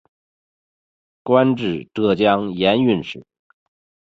[1.21, 3.23] 官至浙江盐运使。